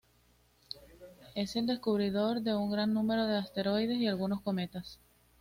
Es 1.35 1.55
el 1.55 1.67
descubridor 1.67 2.41
de 2.41 2.55
un 2.55 2.71
gran 2.71 2.91
número 2.91 3.27
de 3.27 3.37
asteroides 3.37 3.99
y 3.99 4.07
algunos 4.07 4.41
cometas. 4.41 4.97